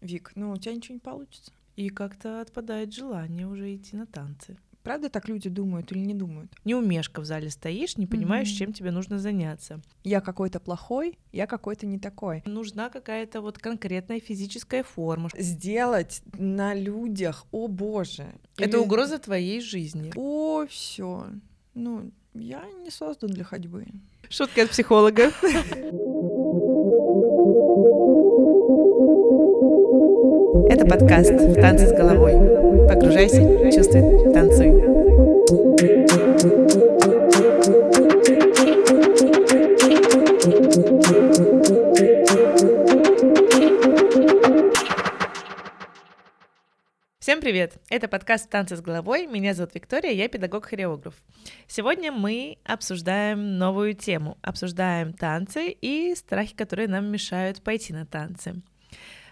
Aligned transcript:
Вик, 0.00 0.32
ну 0.34 0.52
у 0.52 0.56
тебя 0.56 0.74
ничего 0.74 0.94
не 0.94 1.00
получится. 1.00 1.52
И 1.76 1.88
как-то 1.88 2.40
отпадает 2.40 2.92
желание 2.92 3.46
уже 3.46 3.74
идти 3.74 3.96
на 3.96 4.06
танцы. 4.06 4.56
Правда 4.82 5.10
так 5.10 5.28
люди 5.28 5.50
думают 5.50 5.92
или 5.92 5.98
не 5.98 6.14
думают? 6.14 6.50
Не 6.64 6.74
умешка 6.74 7.20
в 7.20 7.26
зале 7.26 7.50
стоишь, 7.50 7.98
не 7.98 8.06
понимаешь, 8.06 8.48
mm-hmm. 8.48 8.56
чем 8.56 8.72
тебе 8.72 8.90
нужно 8.90 9.18
заняться. 9.18 9.82
Я 10.04 10.22
какой-то 10.22 10.58
плохой, 10.58 11.18
я 11.32 11.46
какой-то 11.46 11.86
не 11.86 11.98
такой. 11.98 12.42
Нужна 12.46 12.88
какая-то 12.88 13.42
вот 13.42 13.58
конкретная 13.58 14.20
физическая 14.20 14.82
форма. 14.82 15.28
Сделать 15.36 16.22
на 16.38 16.74
людях, 16.74 17.46
о 17.52 17.68
боже. 17.68 18.26
Это 18.56 18.78
или... 18.78 18.84
угроза 18.84 19.18
твоей 19.18 19.60
жизни. 19.60 20.12
О, 20.16 20.66
все. 20.66 21.26
Ну, 21.74 22.10
я 22.32 22.64
не 22.82 22.90
создан 22.90 23.30
для 23.30 23.44
ходьбы. 23.44 23.86
Шутка 24.30 24.62
от 24.62 24.70
психолога. 24.70 25.30
Это 29.80 30.84
подкаст 30.84 31.32
«В 31.32 31.54
танце 31.54 31.88
с 31.88 31.92
головой». 31.92 32.34
Погружайся, 32.86 33.40
чувствуй, 33.72 34.32
танцуй. 34.34 34.70
Всем 47.20 47.40
привет! 47.40 47.78
Это 47.88 48.06
подкаст 48.08 48.50
«Танцы 48.50 48.76
с 48.76 48.82
головой». 48.82 49.26
Меня 49.26 49.54
зовут 49.54 49.74
Виктория, 49.74 50.10
я 50.10 50.28
педагог-хореограф. 50.28 51.14
Сегодня 51.68 52.12
мы 52.12 52.58
обсуждаем 52.64 53.56
новую 53.56 53.94
тему. 53.94 54.36
Обсуждаем 54.42 55.14
танцы 55.14 55.70
и 55.70 56.14
страхи, 56.14 56.54
которые 56.54 56.88
нам 56.88 57.06
мешают 57.06 57.62
пойти 57.62 57.92
на 57.94 58.04
танцы. 58.04 58.60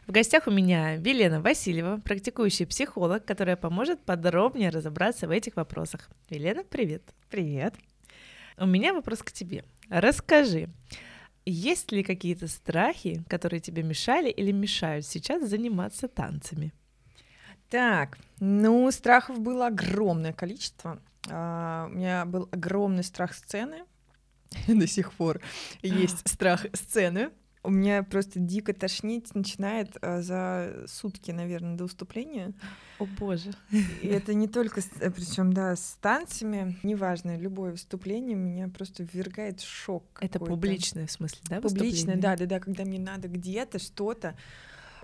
В 0.08 0.10
гостях 0.10 0.46
у 0.46 0.50
меня 0.50 0.96
Велена 0.96 1.42
Васильева, 1.42 1.98
практикующий 1.98 2.66
психолог, 2.66 3.26
которая 3.26 3.56
поможет 3.56 4.02
подробнее 4.02 4.70
разобраться 4.70 5.28
в 5.28 5.30
этих 5.30 5.56
вопросах. 5.56 6.08
Велена, 6.30 6.64
привет. 6.64 7.02
Привет. 7.28 7.74
У 8.56 8.64
меня 8.64 8.94
вопрос 8.94 9.22
к 9.22 9.32
тебе. 9.32 9.66
Расскажи, 9.90 10.70
есть 11.44 11.92
ли 11.92 12.02
какие-то 12.02 12.48
страхи, 12.48 13.22
которые 13.28 13.60
тебе 13.60 13.82
мешали 13.82 14.30
или 14.30 14.50
мешают 14.50 15.04
сейчас 15.04 15.46
заниматься 15.46 16.08
танцами? 16.08 16.72
Так, 17.68 18.16
ну, 18.40 18.90
страхов 18.90 19.40
было 19.40 19.66
огромное 19.66 20.32
количество. 20.32 21.02
Uh, 21.26 21.84
у 21.84 21.90
меня 21.90 22.24
был 22.24 22.48
огромный 22.50 23.04
страх 23.04 23.34
сцены. 23.34 23.84
До 24.68 24.86
сих 24.86 25.12
пор 25.12 25.42
есть 25.82 26.26
страх 26.26 26.64
сцены. 26.72 27.28
У 27.62 27.70
меня 27.70 28.02
просто 28.02 28.38
дико 28.38 28.72
тошнить 28.72 29.34
начинает 29.34 29.96
а, 30.00 30.22
за 30.22 30.84
сутки, 30.86 31.30
наверное, 31.30 31.76
до 31.76 31.84
выступления. 31.84 32.52
О 32.98 33.04
боже. 33.04 33.50
И 34.02 34.06
это 34.06 34.34
не 34.34 34.48
только, 34.48 34.80
э, 35.00 35.10
причем 35.10 35.52
да, 35.52 35.74
с 35.74 35.98
танцами, 36.00 36.78
неважно, 36.82 37.36
любое 37.36 37.72
выступление 37.72 38.36
меня 38.36 38.68
просто 38.68 39.02
ввергает 39.02 39.60
в 39.60 39.68
шок. 39.68 40.04
Это 40.20 40.38
публичное 40.38 41.06
в 41.06 41.12
смысле, 41.12 41.40
да? 41.48 41.60
Публичное, 41.60 42.16
да, 42.16 42.36
да, 42.36 42.46
да, 42.46 42.60
когда 42.60 42.84
мне 42.84 42.98
надо 42.98 43.28
где-то 43.28 43.78
что-то 43.78 44.36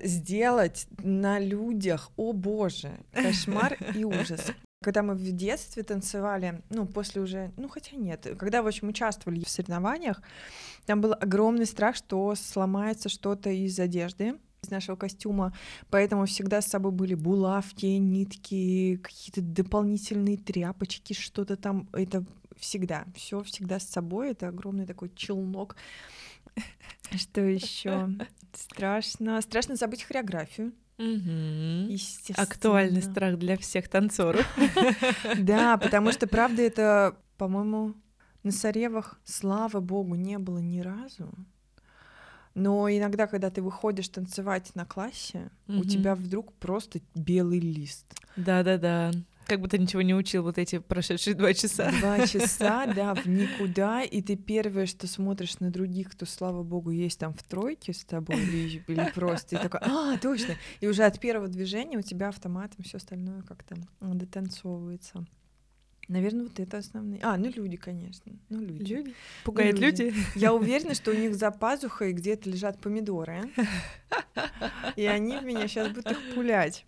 сделать 0.02 0.86
на 1.02 1.38
людях, 1.38 2.10
о 2.16 2.32
боже, 2.32 2.98
кошмар 3.12 3.76
и 3.94 4.04
ужас 4.04 4.52
когда 4.84 5.02
мы 5.02 5.14
в 5.14 5.32
детстве 5.32 5.82
танцевали, 5.82 6.62
ну, 6.68 6.86
после 6.86 7.22
уже, 7.22 7.50
ну, 7.56 7.68
хотя 7.68 7.96
нет, 7.96 8.26
когда, 8.38 8.62
в 8.62 8.66
общем, 8.66 8.88
участвовали 8.88 9.42
в 9.42 9.48
соревнованиях, 9.48 10.20
там 10.84 11.00
был 11.00 11.14
огромный 11.14 11.64
страх, 11.64 11.96
что 11.96 12.34
сломается 12.34 13.08
что-то 13.08 13.48
из 13.48 13.80
одежды, 13.80 14.34
из 14.62 14.70
нашего 14.70 14.96
костюма, 14.96 15.56
поэтому 15.88 16.26
всегда 16.26 16.60
с 16.60 16.66
собой 16.66 16.92
были 16.92 17.14
булавки, 17.14 17.86
нитки, 17.86 19.00
какие-то 19.02 19.40
дополнительные 19.40 20.36
тряпочки, 20.36 21.14
что-то 21.14 21.56
там, 21.56 21.88
это 21.94 22.22
всегда, 22.58 23.06
все 23.16 23.42
всегда 23.42 23.78
с 23.78 23.88
собой, 23.88 24.32
это 24.32 24.48
огромный 24.48 24.84
такой 24.84 25.10
челнок. 25.16 25.76
Что 27.10 27.40
еще? 27.40 28.10
Страшно, 28.52 29.40
страшно 29.40 29.76
забыть 29.76 30.02
хореографию. 30.02 30.72
Угу. 30.98 31.90
Естественно. 31.90 32.42
Актуальный 32.42 33.02
страх 33.02 33.38
для 33.38 33.56
всех 33.56 33.88
танцоров. 33.88 34.46
Да, 35.38 35.76
потому 35.76 36.12
что, 36.12 36.26
правда, 36.26 36.62
это, 36.62 37.16
по-моему, 37.36 37.94
на 38.42 38.52
Саревах, 38.52 39.18
слава 39.24 39.80
богу, 39.80 40.14
не 40.14 40.38
было 40.38 40.58
ни 40.58 40.80
разу. 40.80 41.32
Но 42.54 42.88
иногда, 42.88 43.26
когда 43.26 43.50
ты 43.50 43.62
выходишь 43.62 44.08
танцевать 44.08 44.70
на 44.74 44.84
классе, 44.84 45.50
у 45.66 45.84
тебя 45.84 46.14
вдруг 46.14 46.52
просто 46.54 47.00
белый 47.14 47.58
лист. 47.58 48.06
Да-да-да. 48.36 49.10
Как 49.46 49.60
будто 49.60 49.78
ничего 49.78 50.02
не 50.02 50.14
учил 50.14 50.42
вот 50.42 50.58
эти 50.58 50.78
прошедшие 50.78 51.34
два 51.34 51.52
часа. 51.52 51.90
Два 52.00 52.26
часа, 52.26 52.86
да, 52.86 53.14
в 53.14 53.26
никуда, 53.26 54.02
и 54.02 54.22
ты 54.22 54.36
первое, 54.36 54.86
что 54.86 55.06
смотришь 55.06 55.60
на 55.60 55.70
других, 55.70 56.12
кто, 56.12 56.26
слава 56.26 56.62
богу, 56.62 56.90
есть 56.90 57.18
там 57.18 57.34
в 57.34 57.42
тройке 57.42 57.92
с 57.92 58.04
тобой 58.04 58.36
или, 58.36 58.82
или 58.86 59.10
просто, 59.14 59.56
и 59.56 59.58
такой, 59.58 59.80
а, 59.82 60.16
точно, 60.18 60.54
и 60.80 60.86
уже 60.86 61.04
от 61.04 61.20
первого 61.20 61.48
движения 61.48 61.98
у 61.98 62.02
тебя 62.02 62.28
автоматом 62.28 62.84
все 62.84 62.98
остальное 62.98 63.42
как-то 63.42 63.76
дотанцовывается. 64.00 65.26
Наверное, 66.08 66.44
вот 66.44 66.60
это 66.60 66.78
основные. 66.78 67.20
А, 67.22 67.36
ну 67.36 67.50
люди, 67.50 67.76
конечно. 67.76 68.32
Ну 68.50 68.60
люди. 68.60 68.92
Люди? 68.92 69.14
Пугают 69.44 69.76
ну, 69.76 69.86
люди. 69.86 70.02
люди. 70.02 70.16
Я 70.34 70.52
уверена, 70.52 70.94
что 70.94 71.10
у 71.10 71.14
них 71.14 71.34
за 71.34 71.50
пазухой 71.50 72.12
где-то 72.12 72.50
лежат 72.50 72.78
помидоры. 72.78 73.50
И 74.96 75.06
они 75.06 75.38
в 75.38 75.44
меня 75.44 75.66
сейчас 75.66 75.88
будут 75.88 76.10
их 76.10 76.18
пулять. 76.34 76.84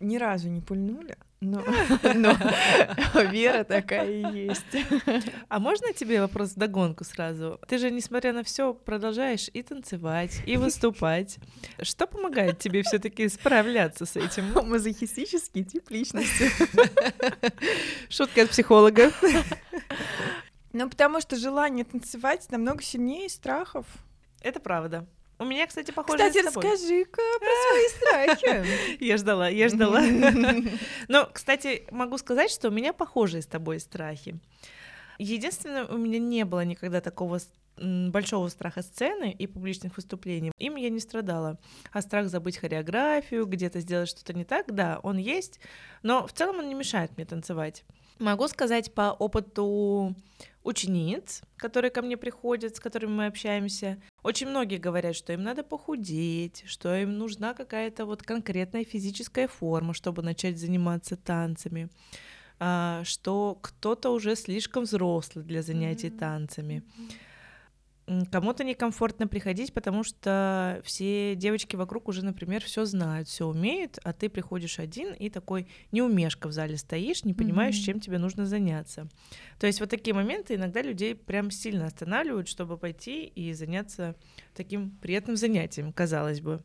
Ни 0.00 0.16
разу 0.16 0.48
не 0.48 0.60
пульнули. 0.60 1.16
Но, 1.42 1.60
но 2.14 2.32
вера 3.24 3.64
такая 3.64 4.08
и 4.08 4.46
есть. 4.46 4.62
А 5.48 5.58
можно 5.58 5.92
тебе 5.92 6.20
вопрос 6.20 6.52
в 6.52 6.56
догонку 6.56 7.04
сразу? 7.04 7.60
Ты 7.66 7.78
же, 7.78 7.90
несмотря 7.90 8.32
на 8.32 8.44
все, 8.44 8.72
продолжаешь 8.72 9.50
и 9.52 9.62
танцевать, 9.62 10.40
и 10.46 10.56
выступать. 10.56 11.38
Что 11.82 12.06
помогает 12.06 12.60
тебе 12.60 12.82
все-таки 12.82 13.28
справляться 13.28 14.06
с 14.06 14.16
этим? 14.16 14.52
Мазохистический 14.52 15.64
тип 15.64 15.90
личности. 15.90 16.48
Шутка 18.08 18.42
от 18.42 18.50
психолога. 18.50 19.10
Ну, 20.72 20.88
потому 20.88 21.20
что 21.20 21.36
желание 21.36 21.84
танцевать 21.84 22.48
намного 22.50 22.82
сильнее 22.82 23.28
страхов. 23.28 23.86
Это 24.40 24.60
правда. 24.60 25.06
У 25.42 25.44
меня, 25.44 25.66
кстати, 25.66 25.90
похоже 25.90 26.18
Кстати, 26.18 26.46
расскажи-ка 26.46 27.20
про 27.40 27.48
свои 27.68 27.88
страхи. 27.88 29.00
Я 29.04 29.16
ждала, 29.16 29.48
я 29.48 29.68
ждала. 29.68 30.00
Но, 31.08 31.28
кстати, 31.32 31.84
могу 31.90 32.16
сказать, 32.18 32.50
что 32.50 32.68
у 32.68 32.70
меня 32.70 32.92
похожие 32.92 33.42
с 33.42 33.46
тобой 33.46 33.80
страхи. 33.80 34.38
Единственное, 35.18 35.84
у 35.84 35.96
меня 35.98 36.20
не 36.20 36.44
было 36.44 36.64
никогда 36.64 37.00
такого 37.00 37.40
большого 37.76 38.48
страха 38.48 38.82
сцены 38.82 39.34
и 39.36 39.46
публичных 39.48 39.96
выступлений. 39.96 40.52
Им 40.58 40.76
я 40.76 40.90
не 40.90 41.00
страдала. 41.00 41.58
А 41.90 42.02
страх 42.02 42.28
забыть 42.28 42.58
хореографию, 42.58 43.46
где-то 43.46 43.80
сделать 43.80 44.10
что-то 44.10 44.34
не 44.34 44.44
так, 44.44 44.72
да, 44.72 45.00
он 45.02 45.16
есть, 45.16 45.58
но 46.02 46.26
в 46.26 46.32
целом 46.32 46.58
он 46.58 46.68
не 46.68 46.74
мешает 46.74 47.16
мне 47.16 47.26
танцевать. 47.26 47.84
Могу 48.18 48.46
сказать 48.46 48.94
по 48.94 49.10
опыту 49.10 50.14
учениц, 50.64 51.42
которые 51.56 51.90
ко 51.90 52.02
мне 52.02 52.16
приходят, 52.16 52.76
с 52.76 52.80
которыми 52.80 53.12
мы 53.12 53.26
общаемся. 53.26 54.00
Очень 54.22 54.48
многие 54.48 54.78
говорят, 54.78 55.16
что 55.16 55.32
им 55.32 55.42
надо 55.42 55.62
похудеть, 55.62 56.64
что 56.66 56.94
им 56.94 57.18
нужна 57.18 57.54
какая-то 57.54 58.06
вот 58.06 58.22
конкретная 58.22 58.84
физическая 58.84 59.48
форма, 59.48 59.94
чтобы 59.94 60.22
начать 60.22 60.58
заниматься 60.58 61.16
танцами, 61.16 61.88
а, 62.58 63.02
что 63.04 63.58
кто-то 63.60 64.10
уже 64.10 64.36
слишком 64.36 64.84
взрослый 64.84 65.44
для 65.44 65.62
занятий 65.62 66.08
mm-hmm. 66.08 66.18
танцами. 66.18 66.82
Mm-hmm 66.98 67.12
Кому-то 68.32 68.64
некомфортно 68.64 69.28
приходить, 69.28 69.72
потому 69.72 70.02
что 70.02 70.80
все 70.84 71.36
девочки 71.36 71.76
вокруг 71.76 72.08
уже, 72.08 72.24
например, 72.24 72.62
все 72.64 72.84
знают, 72.84 73.28
все 73.28 73.46
умеют, 73.46 74.00
а 74.02 74.12
ты 74.12 74.28
приходишь 74.28 74.80
один 74.80 75.14
и 75.14 75.30
такой 75.30 75.68
неумешка 75.92 76.48
в 76.48 76.52
зале 76.52 76.76
стоишь, 76.76 77.24
не 77.24 77.32
понимаешь, 77.32 77.76
mm-hmm. 77.76 77.84
чем 77.84 78.00
тебе 78.00 78.18
нужно 78.18 78.44
заняться. 78.44 79.08
То 79.60 79.68
есть 79.68 79.78
вот 79.78 79.90
такие 79.90 80.14
моменты 80.14 80.56
иногда 80.56 80.82
людей 80.82 81.14
прям 81.14 81.52
сильно 81.52 81.86
останавливают, 81.86 82.48
чтобы 82.48 82.76
пойти 82.76 83.24
и 83.24 83.52
заняться 83.52 84.16
таким 84.54 84.90
приятным 84.90 85.36
занятием, 85.36 85.92
казалось 85.92 86.40
бы. 86.40 86.62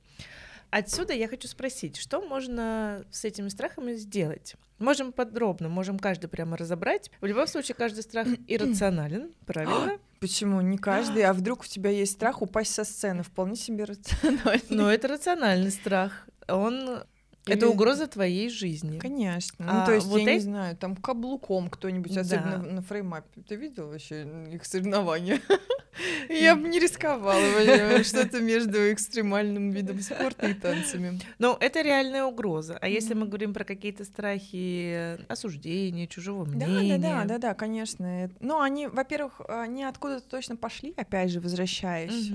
Отсюда 0.69 1.13
я 1.13 1.27
хочу 1.27 1.47
спросить, 1.47 1.97
что 1.97 2.21
можно 2.21 3.05
с 3.11 3.23
этими 3.23 3.47
страхами 3.49 3.93
сделать? 3.93 4.55
Можем 4.79 5.13
подробно, 5.13 5.69
можем 5.69 5.97
каждый 5.97 6.27
прямо 6.27 6.57
разобрать. 6.57 7.09
В 7.21 7.25
любом 7.25 7.47
случае, 7.47 7.75
каждый 7.75 8.01
страх 8.01 8.27
иррационален, 8.47 9.33
правильно? 9.45 9.99
Почему? 10.19 10.61
Не 10.61 10.77
каждый. 10.77 11.23
А 11.23 11.33
вдруг 11.33 11.61
у 11.61 11.65
тебя 11.65 11.89
есть 11.89 12.13
страх 12.13 12.41
упасть 12.41 12.73
со 12.73 12.83
сцены? 12.83 13.23
Вполне 13.23 13.55
себе 13.55 13.83
рациональный. 13.83 14.63
Но 14.69 14.91
это 14.91 15.07
рациональный 15.07 15.71
страх. 15.71 16.27
Он 16.47 17.03
или... 17.47 17.57
Это 17.57 17.69
угроза 17.69 18.07
твоей 18.07 18.49
жизни. 18.49 18.99
Конечно. 18.99 19.65
Ну, 19.65 19.71
а, 19.71 19.79
ну, 19.79 19.85
то 19.85 19.93
есть, 19.93 20.07
вот 20.07 20.19
я 20.19 20.23
эти... 20.23 20.33
не 20.35 20.39
знаю, 20.39 20.77
там 20.77 20.95
каблуком 20.95 21.69
кто-нибудь, 21.69 22.17
особенно 22.17 22.57
да. 22.57 22.71
на 22.71 22.81
фреймапе. 22.81 23.41
Ты 23.47 23.55
видел 23.55 23.87
вообще 23.87 24.27
их 24.51 24.65
соревнования? 24.65 25.41
Я 26.29 26.55
бы 26.55 26.67
не 26.67 26.79
рисковала 26.79 28.03
что-то 28.03 28.39
между 28.39 28.91
экстремальным 28.91 29.71
видом 29.71 29.99
спорта 30.01 30.47
и 30.47 30.53
танцами. 30.53 31.19
Ну, 31.39 31.57
это 31.59 31.81
реальная 31.81 32.23
угроза. 32.23 32.77
А 32.79 32.87
если 32.87 33.13
мы 33.13 33.25
говорим 33.25 33.53
про 33.53 33.63
какие-то 33.63 34.05
страхи 34.05 35.17
осуждения, 35.31 36.07
чужого 36.07 36.45
мнения? 36.45 36.97
Да, 36.97 37.09
да, 37.09 37.21
да, 37.21 37.25
да, 37.25 37.37
да, 37.39 37.53
конечно. 37.53 38.29
Ну, 38.39 38.61
они, 38.61 38.87
во-первых, 38.87 39.41
они 39.47 39.83
откуда-то 39.83 40.27
точно 40.27 40.55
пошли, 40.55 40.93
опять 40.97 41.31
же, 41.31 41.39
возвращаясь 41.39 42.31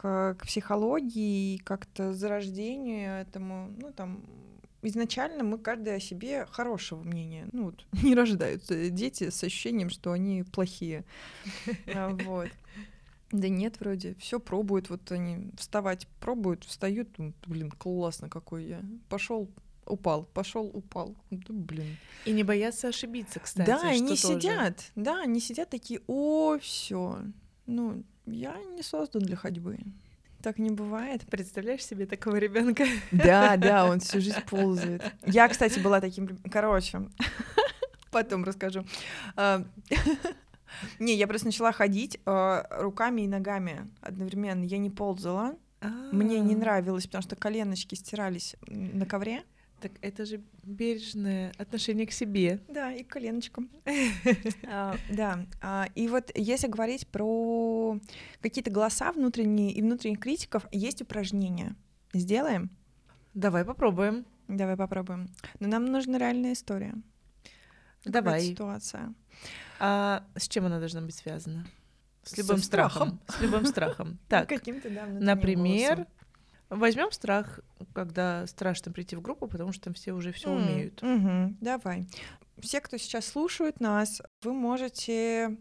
к, 0.00 0.34
к 0.38 0.46
психологии 0.46 1.56
и 1.56 1.58
как-то 1.58 2.14
зарождению 2.14 3.20
этому, 3.20 3.70
ну, 3.76 3.92
там, 3.92 4.24
изначально 4.80 5.44
мы 5.44 5.58
каждый 5.58 5.94
о 5.94 6.00
себе 6.00 6.46
хорошего 6.46 7.02
мнения. 7.02 7.46
Ну, 7.52 7.64
вот, 7.64 7.84
не 8.02 8.14
рождаются 8.14 8.88
дети 8.88 9.28
с 9.28 9.44
ощущением, 9.44 9.90
что 9.90 10.12
они 10.12 10.42
плохие. 10.42 11.04
А, 11.94 12.16
вот. 12.24 12.48
Да 13.30 13.48
нет, 13.50 13.78
вроде, 13.78 14.14
все 14.14 14.40
пробуют, 14.40 14.88
вот 14.88 15.12
они 15.12 15.50
вставать 15.58 16.08
пробуют, 16.18 16.64
встают, 16.64 17.10
блин, 17.46 17.70
классно 17.70 18.30
какой 18.30 18.64
я. 18.64 18.82
Пошел, 19.10 19.50
упал, 19.84 20.24
пошел, 20.24 20.64
упал. 20.72 21.14
Да, 21.30 21.52
блин. 21.52 21.98
И 22.24 22.32
не 22.32 22.42
боятся 22.42 22.88
ошибиться, 22.88 23.38
кстати. 23.38 23.66
Да, 23.66 23.82
они 23.82 24.16
сидят, 24.16 24.90
да, 24.96 25.20
они 25.20 25.40
сидят 25.40 25.68
такие, 25.68 26.00
о, 26.06 26.58
все. 26.58 27.20
Ну, 27.66 28.02
я 28.30 28.56
не 28.76 28.82
создан 28.82 29.22
для 29.22 29.36
ходьбы. 29.36 29.78
Так 30.42 30.58
не 30.58 30.70
бывает. 30.70 31.22
Представляешь 31.30 31.84
себе 31.84 32.06
такого 32.06 32.36
ребенка? 32.36 32.86
Да, 33.10 33.56
да, 33.56 33.84
он 33.84 34.00
всю 34.00 34.20
жизнь 34.20 34.40
ползает. 34.48 35.02
Я, 35.26 35.48
кстати, 35.48 35.78
была 35.78 36.00
таким... 36.00 36.38
Короче, 36.50 37.02
потом 38.10 38.44
расскажу. 38.44 38.86
А, 39.36 39.64
не, 40.98 41.14
я 41.14 41.26
просто 41.26 41.48
начала 41.48 41.72
ходить 41.72 42.18
а, 42.24 42.66
руками 42.70 43.22
и 43.22 43.28
ногами 43.28 43.90
одновременно. 44.00 44.64
Я 44.64 44.78
не 44.78 44.90
ползала. 44.90 45.56
Мне 46.12 46.40
не 46.40 46.54
а. 46.54 46.58
нравилось, 46.58 47.06
потому 47.06 47.22
что 47.22 47.36
коленочки 47.36 47.94
стирались 47.94 48.56
на 48.66 49.06
ковре. 49.06 49.44
Так 49.80 49.92
это 50.02 50.26
же 50.26 50.42
бережное 50.62 51.52
отношение 51.58 52.06
к 52.06 52.12
себе. 52.12 52.60
Да, 52.68 52.92
и 52.92 53.02
к 53.02 53.08
коленочкам. 53.08 53.70
А, 54.66 54.96
да. 55.10 55.46
А, 55.62 55.86
и 55.94 56.06
вот 56.08 56.30
если 56.34 56.68
говорить 56.68 57.06
про 57.08 57.98
какие-то 58.40 58.70
голоса 58.70 59.12
внутренние 59.12 59.72
и 59.72 59.82
внутренних 59.82 60.20
критиков, 60.20 60.66
есть 60.70 61.02
упражнения. 61.02 61.74
Сделаем? 62.12 62.70
Давай 63.34 63.64
попробуем. 63.64 64.26
Давай 64.48 64.76
попробуем. 64.76 65.28
Но 65.60 65.68
нам 65.68 65.86
нужна 65.86 66.18
реальная 66.18 66.52
история. 66.52 66.94
Давай. 68.04 68.42
Ситуация. 68.42 69.14
А 69.78 70.24
с 70.36 70.48
чем 70.48 70.66
она 70.66 70.78
должна 70.78 71.00
быть 71.00 71.14
связана? 71.14 71.66
С 72.22 72.36
любым 72.36 72.58
страхом. 72.58 73.20
С 73.28 73.40
любым 73.40 73.66
страхом. 73.66 74.18
Так. 74.28 74.48
Каким-то, 74.48 74.90
да, 74.90 75.06
Например, 75.06 76.06
Возьмем 76.70 77.10
страх, 77.10 77.58
когда 77.92 78.46
страшно 78.46 78.92
прийти 78.92 79.16
в 79.16 79.20
группу, 79.20 79.48
потому 79.48 79.72
что 79.72 79.84
там 79.84 79.94
все 79.94 80.12
уже 80.12 80.30
все 80.32 80.48
mm, 80.48 80.56
умеют. 80.56 81.02
Угу, 81.02 81.56
давай. 81.60 82.06
Все, 82.58 82.80
кто 82.80 82.96
сейчас 82.96 83.26
слушают 83.26 83.80
нас, 83.80 84.22
вы 84.42 84.52
можете 84.52 85.56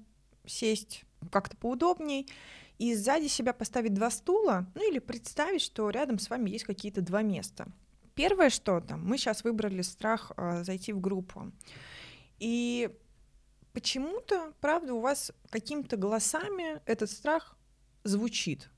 сесть 0.46 1.04
как-то 1.32 1.58
поудобней 1.58 2.30
и 2.78 2.94
сзади 2.96 3.28
себя 3.28 3.54
поставить 3.54 3.94
два 3.94 4.12
стула, 4.12 4.68
ну 4.76 4.90
или 4.90 5.00
представить, 5.00 5.62
что 5.64 5.90
рядом 5.90 6.20
с 6.20 6.30
вами 6.30 6.52
есть 6.52 6.66
какие-то 6.66 7.02
два 7.02 7.24
места. 7.24 7.68
Первое, 8.14 8.52
что 8.52 8.80
там, 8.80 9.04
мы 9.04 9.18
сейчас 9.18 9.44
выбрали 9.44 9.82
страх 9.82 10.32
э, 10.38 10.64
зайти 10.64 10.94
в 10.94 11.02
группу. 11.02 11.52
И 12.38 12.90
почему-то, 13.74 14.54
правда, 14.62 14.94
у 14.94 15.00
вас 15.00 15.32
какими-то 15.50 15.98
голосами 15.98 16.82
этот 16.86 17.10
страх 17.10 17.58
звучит. 18.04 18.70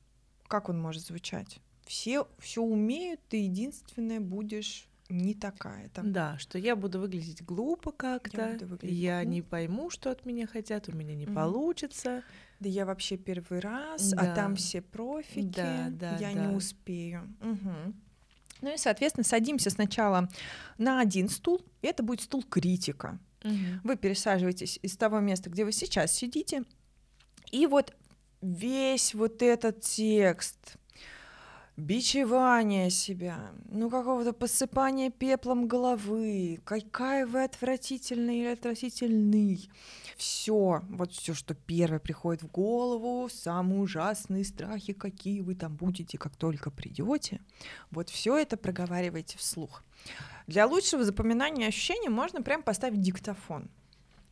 Как 0.48 0.70
он 0.70 0.80
может 0.80 1.04
звучать? 1.04 1.60
Все 1.92 2.26
все 2.40 2.62
умеют, 2.62 3.20
ты 3.28 3.44
единственная 3.44 4.22
будешь 4.22 4.88
не 5.10 5.36
такая. 5.36 5.90
Там. 5.90 6.14
Да, 6.14 6.38
что 6.40 6.58
я 6.58 6.78
буду 6.78 7.02
выглядеть 7.02 7.44
глупо 7.44 7.92
как-то, 7.92 8.58
я, 8.82 9.20
я 9.20 9.26
не 9.26 9.42
пойму, 9.42 9.90
что 9.90 10.10
от 10.10 10.26
меня 10.26 10.48
хотят, 10.48 10.88
у 10.88 10.94
меня 10.94 11.14
не 11.16 11.26
mm 11.26 11.34
получится. 11.34 12.24
Да 12.62 12.70
я 12.70 12.86
вообще 12.86 13.18
первый 13.18 13.60
раз, 13.60 14.14
а 14.14 14.16
да. 14.16 14.32
а 14.32 14.36
там 14.36 14.56
все 14.56 14.82
профики, 14.82 15.54
да, 15.54 15.88
да, 15.90 16.18
я 16.18 16.34
да. 16.34 16.46
не 16.46 16.56
успею. 16.56 17.28
Угу. 17.42 17.94
Ну 18.62 18.74
и, 18.74 18.78
соответственно, 18.78 19.26
садимся 19.26 19.70
сначала 19.70 20.30
на 20.78 21.02
один 21.02 21.28
стул, 21.28 21.62
и 21.82 21.88
это 21.88 22.04
будет 22.04 22.22
стул 22.22 22.44
критика. 22.44 23.20
Угу. 23.44 23.82
Вы 23.84 23.98
пересаживаетесь 23.98 24.80
из 24.82 24.96
того 24.96 25.20
места, 25.20 25.50
где 25.50 25.66
вы 25.66 25.74
сейчас 25.74 26.14
сидите, 26.14 26.64
и 27.52 27.68
вот 27.68 27.94
весь 28.42 29.14
вот 29.14 29.42
этот 29.42 29.82
текст, 29.82 30.78
бичевание 31.82 32.92
себя, 32.92 33.52
ну 33.70 33.90
какого-то 33.90 34.34
посыпания 34.34 35.10
пеплом 35.10 35.68
головы, 35.68 36.60
какая 36.64 37.26
вы 37.26 37.44
отвратительный 37.44 38.40
или 38.40 38.48
отвратительный. 38.48 39.70
Все, 40.16 40.82
вот 40.90 41.12
все, 41.12 41.34
что 41.34 41.56
первое 41.56 42.00
приходит 42.00 42.44
в 42.44 42.52
голову, 42.52 43.30
самые 43.30 43.82
ужасные 43.82 44.46
страхи, 44.46 44.94
какие 44.94 45.42
вы 45.42 45.56
там 45.56 45.76
будете, 45.76 46.18
как 46.18 46.36
только 46.36 46.70
придете, 46.70 47.42
вот 47.90 48.10
все 48.10 48.38
это 48.38 48.58
проговаривайте 48.58 49.38
вслух. 49.40 49.84
Для 50.46 50.68
лучшего 50.68 51.04
запоминания 51.04 51.68
ощущений 51.68 52.10
можно 52.10 52.44
прям 52.44 52.62
поставить 52.62 53.02
диктофон. 53.02 53.70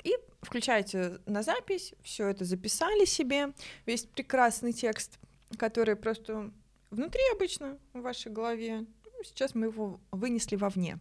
И 0.04 0.16
включаете 0.42 1.20
на 1.26 1.42
запись, 1.42 1.94
все 2.04 2.28
это 2.28 2.46
записали 2.46 3.06
себе, 3.06 3.54
весь 3.86 4.04
прекрасный 4.04 4.72
текст, 4.72 5.18
который 5.58 5.96
просто 5.96 6.52
внутри 6.90 7.22
обычно 7.34 7.78
в 7.94 8.02
вашей 8.02 8.32
голове. 8.32 8.86
Ну, 9.06 9.24
сейчас 9.24 9.56
мы 9.56 9.68
его 9.68 10.00
вынесли 10.12 10.56
вовне. 10.56 11.00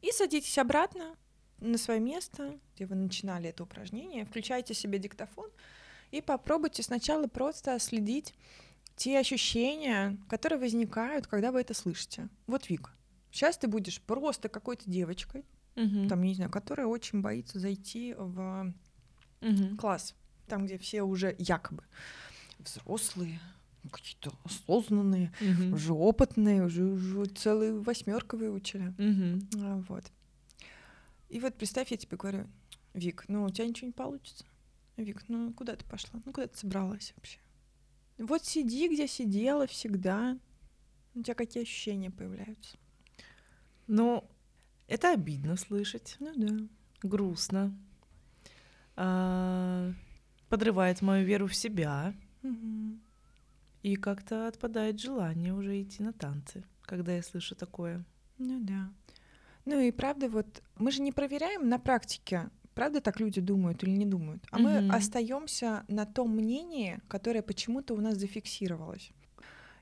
И 0.00 0.10
садитесь 0.12 0.58
обратно 0.58 1.16
на 1.60 1.78
свое 1.78 2.00
место, 2.00 2.58
где 2.74 2.86
вы 2.86 2.94
начинали 2.94 3.48
это 3.48 3.62
упражнение, 3.62 4.24
включайте 4.24 4.74
себе 4.74 4.98
диктофон 4.98 5.50
и 6.10 6.20
попробуйте 6.20 6.82
сначала 6.82 7.26
просто 7.26 7.78
следить 7.78 8.34
те 8.96 9.18
ощущения, 9.18 10.16
которые 10.28 10.58
возникают, 10.58 11.26
когда 11.26 11.50
вы 11.50 11.60
это 11.60 11.74
слышите. 11.74 12.28
Вот, 12.46 12.68
Вика, 12.68 12.90
сейчас 13.30 13.58
ты 13.58 13.66
будешь 13.66 14.00
просто 14.00 14.48
какой-то 14.48 14.88
девочкой, 14.88 15.44
угу. 15.74 16.08
там, 16.08 16.22
не 16.22 16.34
знаю, 16.34 16.50
которая 16.50 16.86
очень 16.86 17.20
боится 17.20 17.58
зайти 17.58 18.14
в 18.16 18.72
угу. 19.40 19.76
класс, 19.76 20.14
там, 20.46 20.66
где 20.66 20.78
все 20.78 21.02
уже 21.02 21.34
якобы 21.38 21.84
взрослые, 22.58 23.40
какие-то 23.90 24.32
осознанные, 24.44 25.32
угу. 25.40 25.74
уже 25.74 25.92
опытные, 25.92 26.64
уже, 26.64 26.84
уже 26.84 27.26
целую 27.26 27.82
восьмерку 27.82 28.36
выучили. 28.36 28.88
Угу. 28.98 29.62
А, 29.62 29.84
вот. 29.88 30.04
И 31.28 31.40
вот 31.40 31.54
представь, 31.54 31.90
я 31.90 31.96
тебе 31.96 32.16
говорю, 32.16 32.46
Вик, 32.94 33.24
ну 33.28 33.44
у 33.44 33.50
тебя 33.50 33.66
ничего 33.66 33.88
не 33.88 33.92
получится. 33.92 34.44
Вик, 34.96 35.24
ну 35.28 35.52
куда 35.52 35.74
ты 35.74 35.84
пошла? 35.84 36.20
Ну 36.24 36.32
куда 36.32 36.46
ты 36.46 36.56
собралась 36.56 37.12
вообще? 37.16 37.38
Вот 38.18 38.44
сиди, 38.44 38.88
где 38.88 39.08
сидела 39.08 39.66
всегда. 39.66 40.38
У 41.14 41.22
тебя 41.22 41.34
какие 41.34 41.64
ощущения 41.64 42.10
появляются? 42.10 42.76
Ну, 43.86 44.28
это 44.86 45.12
обидно 45.12 45.56
слышать. 45.56 46.16
Ну 46.20 46.32
да. 46.36 46.68
Грустно. 47.02 47.76
А, 48.96 49.92
подрывает 50.48 51.02
мою 51.02 51.26
веру 51.26 51.48
в 51.48 51.54
себя. 51.54 52.14
Угу. 52.42 52.98
И 53.84 53.96
как-то 53.96 54.48
отпадает 54.48 54.98
желание 54.98 55.52
уже 55.52 55.82
идти 55.82 56.02
на 56.02 56.14
танцы, 56.14 56.64
когда 56.86 57.14
я 57.14 57.22
слышу 57.22 57.54
такое. 57.54 58.02
Ну 58.38 58.58
да. 58.60 58.90
Ну 59.66 59.78
и 59.78 59.92
правда, 59.92 60.30
вот 60.30 60.62
мы 60.78 60.90
же 60.90 61.02
не 61.02 61.12
проверяем 61.12 61.68
на 61.68 61.78
практике, 61.78 62.48
правда 62.74 63.02
так 63.02 63.20
люди 63.20 63.42
думают 63.42 63.82
или 63.82 63.90
не 63.90 64.06
думают, 64.06 64.42
а 64.50 64.56
угу. 64.56 64.64
мы 64.64 64.88
остаемся 64.88 65.84
на 65.88 66.06
том 66.06 66.34
мнении, 66.34 66.98
которое 67.08 67.42
почему-то 67.42 67.92
у 67.92 68.00
нас 68.00 68.16
зафиксировалось. 68.16 69.10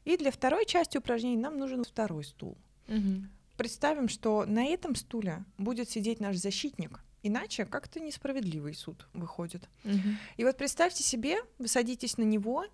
И 0.04 0.16
для 0.16 0.32
второй 0.32 0.66
части 0.66 0.98
упражнений 0.98 1.40
нам 1.40 1.56
нужен 1.56 1.84
второй 1.84 2.24
стул. 2.24 2.58
Угу. 2.88 3.28
Представим, 3.56 4.08
что 4.08 4.44
на 4.46 4.64
этом 4.64 4.96
стуле 4.96 5.44
будет 5.58 5.88
сидеть 5.88 6.18
наш 6.18 6.38
защитник, 6.38 6.98
иначе 7.22 7.66
как-то 7.66 8.00
несправедливый 8.00 8.74
суд 8.74 9.06
выходит. 9.12 9.68
Угу. 9.84 10.08
И 10.38 10.44
вот 10.44 10.56
представьте 10.56 11.04
себе, 11.04 11.36
вы 11.58 11.68
садитесь 11.68 12.18
на 12.18 12.24
него, 12.24 12.64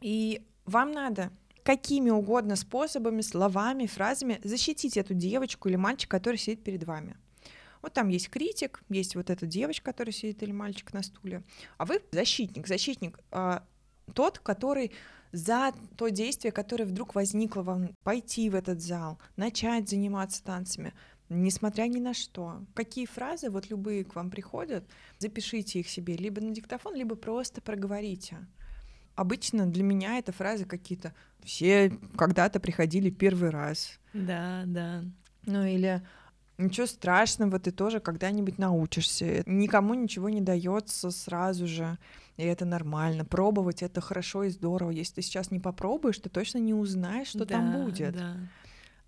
и 0.00 0.42
вам 0.64 0.92
надо 0.92 1.30
какими 1.62 2.10
угодно 2.10 2.54
способами, 2.54 3.22
словами, 3.22 3.86
фразами 3.86 4.40
защитить 4.44 4.96
эту 4.96 5.14
девочку 5.14 5.68
или 5.68 5.76
мальчика, 5.76 6.16
который 6.18 6.36
сидит 6.36 6.62
перед 6.62 6.84
вами. 6.84 7.16
Вот 7.82 7.92
там 7.92 8.08
есть 8.08 8.30
критик, 8.30 8.82
есть 8.88 9.16
вот 9.16 9.30
эта 9.30 9.46
девочка, 9.46 9.86
которая 9.86 10.12
сидит, 10.12 10.42
или 10.42 10.52
мальчик 10.52 10.92
на 10.92 11.02
стуле, 11.02 11.42
а 11.76 11.84
вы 11.84 12.00
защитник. 12.12 12.66
Защитник 12.66 13.18
э, 13.32 13.60
тот, 14.14 14.38
который 14.38 14.92
за 15.32 15.72
то 15.96 16.08
действие, 16.08 16.52
которое 16.52 16.84
вдруг 16.84 17.14
возникло 17.14 17.62
вам, 17.62 17.90
пойти 18.04 18.48
в 18.48 18.54
этот 18.54 18.80
зал, 18.80 19.18
начать 19.36 19.88
заниматься 19.88 20.42
танцами, 20.42 20.94
несмотря 21.28 21.84
ни 21.84 21.98
на 21.98 22.14
что. 22.14 22.64
Какие 22.74 23.06
фразы, 23.06 23.50
вот 23.50 23.70
любые 23.70 24.04
к 24.04 24.14
вам 24.14 24.30
приходят, 24.30 24.84
запишите 25.18 25.80
их 25.80 25.88
себе 25.88 26.16
либо 26.16 26.40
на 26.40 26.52
диктофон, 26.52 26.94
либо 26.94 27.16
просто 27.16 27.60
проговорите. 27.60 28.46
Обычно 29.16 29.66
для 29.66 29.82
меня 29.82 30.18
это 30.18 30.30
фразы 30.30 30.64
какие-то 30.64 31.12
«все 31.42 31.90
когда-то 32.16 32.60
приходили 32.60 33.10
первый 33.10 33.50
раз». 33.50 33.98
Да, 34.12 34.62
да. 34.66 35.02
Ну 35.46 35.64
или 35.64 36.02
Ничего 36.58 36.86
страшного, 36.86 37.58
ты 37.58 37.70
тоже 37.70 38.00
когда-нибудь 38.00 38.58
научишься. 38.58 39.42
Никому 39.44 39.92
ничего 39.92 40.30
не 40.30 40.40
дается 40.40 41.10
сразу 41.10 41.66
же, 41.66 41.98
и 42.38 42.44
это 42.44 42.64
нормально. 42.64 43.26
Пробовать 43.26 43.82
это 43.82 44.00
хорошо 44.00 44.44
и 44.44 44.48
здорово. 44.48 44.90
Если 44.90 45.16
ты 45.16 45.22
сейчас 45.22 45.50
не 45.50 45.60
попробуешь, 45.60 46.18
ты 46.18 46.30
точно 46.30 46.58
не 46.58 46.72
узнаешь, 46.72 47.28
что 47.28 47.40
да, 47.40 47.56
там 47.56 47.84
будет. 47.84 48.14
Да. 48.14 48.36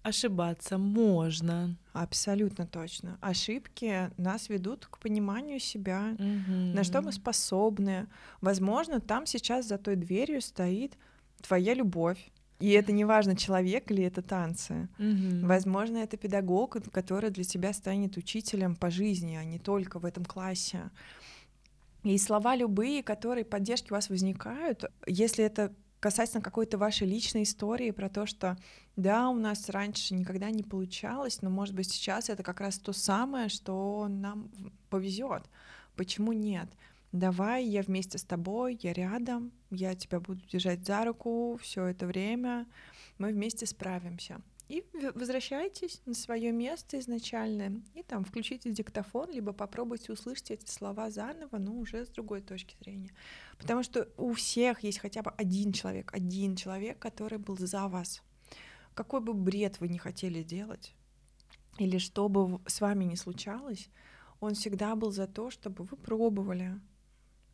Ошибаться 0.08 0.78
можно. 0.78 1.76
Абсолютно 1.92 2.66
точно. 2.66 3.18
Ошибки 3.20 4.10
нас 4.16 4.48
ведут 4.48 4.86
к 4.86 4.98
пониманию 4.98 5.60
себя, 5.60 6.14
угу. 6.14 6.52
на 6.74 6.84
что 6.84 7.02
мы 7.02 7.12
способны. 7.12 8.06
Возможно, 8.40 9.00
там 9.00 9.26
сейчас 9.26 9.66
за 9.66 9.78
той 9.78 9.96
дверью 9.96 10.40
стоит 10.40 10.96
твоя 11.42 11.74
любовь 11.74 12.30
и 12.60 12.70
это 12.70 12.90
не 12.92 13.04
важно, 13.04 13.36
человек 13.36 13.90
ли 13.90 14.02
это 14.02 14.20
танцы. 14.20 14.88
Угу. 14.98 15.46
Возможно, 15.46 15.98
это 15.98 16.16
педагог, 16.16 16.76
который 16.90 17.30
для 17.30 17.44
тебя 17.44 17.72
станет 17.72 18.16
учителем 18.16 18.74
по 18.74 18.90
жизни, 18.90 19.36
а 19.36 19.44
не 19.44 19.58
только 19.58 19.98
в 19.98 20.04
этом 20.04 20.24
классе. 20.24 20.90
И 22.02 22.18
слова 22.18 22.56
любые, 22.56 23.02
которые 23.02 23.44
поддержки 23.44 23.92
у 23.92 23.94
вас 23.94 24.08
возникают, 24.08 24.84
если 25.06 25.44
это 25.44 25.72
касательно 26.00 26.42
какой-то 26.42 26.78
вашей 26.78 27.06
личной 27.06 27.42
истории 27.42 27.90
про 27.90 28.08
то, 28.08 28.26
что 28.26 28.56
да, 28.96 29.28
у 29.28 29.36
нас 29.36 29.68
раньше 29.68 30.14
никогда 30.14 30.50
не 30.50 30.62
получалось, 30.62 31.42
но 31.42 31.50
может 31.50 31.74
быть 31.74 31.90
сейчас 31.90 32.28
это 32.28 32.42
как 32.42 32.60
раз 32.60 32.78
то 32.78 32.92
самое, 32.92 33.48
что 33.48 34.06
нам 34.08 34.50
повезет. 34.90 35.44
Почему 35.96 36.32
нет? 36.32 36.68
давай, 37.12 37.64
я 37.64 37.82
вместе 37.82 38.18
с 38.18 38.22
тобой, 38.22 38.78
я 38.82 38.92
рядом, 38.92 39.52
я 39.70 39.94
тебя 39.94 40.20
буду 40.20 40.40
держать 40.46 40.84
за 40.84 41.04
руку 41.04 41.58
все 41.62 41.86
это 41.86 42.06
время, 42.06 42.66
мы 43.18 43.32
вместе 43.32 43.66
справимся. 43.66 44.40
И 44.68 44.84
возвращайтесь 45.14 46.02
на 46.04 46.12
свое 46.12 46.52
место 46.52 46.98
изначальное, 46.98 47.80
и 47.94 48.02
там 48.02 48.22
включите 48.22 48.70
диктофон, 48.70 49.30
либо 49.30 49.54
попробуйте 49.54 50.12
услышать 50.12 50.50
эти 50.50 50.70
слова 50.70 51.10
заново, 51.10 51.56
но 51.56 51.72
уже 51.72 52.04
с 52.04 52.08
другой 52.10 52.42
точки 52.42 52.76
зрения. 52.80 53.10
Потому 53.56 53.82
что 53.82 54.08
у 54.18 54.34
всех 54.34 54.82
есть 54.82 54.98
хотя 54.98 55.22
бы 55.22 55.30
один 55.30 55.72
человек, 55.72 56.12
один 56.12 56.54
человек, 56.54 56.98
который 56.98 57.38
был 57.38 57.56
за 57.56 57.88
вас. 57.88 58.22
Какой 58.94 59.20
бы 59.20 59.32
бред 59.32 59.80
вы 59.80 59.88
не 59.88 59.98
хотели 59.98 60.42
делать, 60.42 60.94
или 61.78 61.96
что 61.96 62.28
бы 62.28 62.60
с 62.66 62.82
вами 62.82 63.04
ни 63.04 63.14
случалось, 63.14 63.88
он 64.40 64.54
всегда 64.54 64.94
был 64.96 65.12
за 65.12 65.26
то, 65.26 65.50
чтобы 65.50 65.84
вы 65.84 65.96
пробовали, 65.96 66.78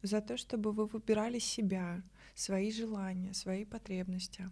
за 0.02 0.20
то, 0.20 0.36
чтобы 0.36 0.72
вы 0.72 0.86
выбирали 0.86 1.38
себя, 1.38 2.02
свои 2.34 2.72
желания, 2.72 3.32
свои 3.34 3.64
потребности. 3.64 4.50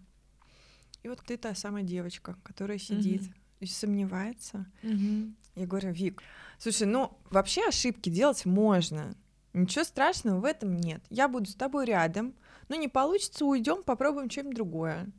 И 1.03 1.09
вот 1.09 1.21
ты 1.25 1.37
та 1.37 1.53
самая 1.53 1.83
девочка, 1.83 2.37
которая 2.43 2.77
сидит 2.77 3.23
mm-hmm. 3.23 3.59
и 3.59 3.65
сомневается. 3.65 4.65
Mm-hmm. 4.83 5.33
Я 5.55 5.67
говорю, 5.67 5.91
Вик, 5.91 6.23
слушай, 6.57 6.87
ну 6.87 7.17
вообще 7.29 7.67
ошибки 7.67 8.09
делать 8.09 8.45
можно. 8.45 9.15
Ничего 9.53 9.83
страшного 9.83 10.39
в 10.39 10.45
этом 10.45 10.75
нет. 10.75 11.03
Я 11.09 11.27
буду 11.27 11.49
с 11.49 11.55
тобой 11.55 11.85
рядом. 11.85 12.33
Ну, 12.69 12.79
не 12.79 12.87
получится, 12.87 13.45
уйдем, 13.45 13.83
попробуем 13.83 14.29
что-нибудь 14.29 14.55
другое. 14.55 15.11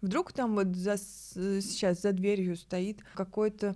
Вдруг 0.00 0.32
там 0.32 0.54
вот 0.54 0.74
за, 0.76 0.96
сейчас 0.96 2.00
за 2.00 2.12
дверью 2.12 2.56
стоит 2.56 3.00
какой-то 3.14 3.74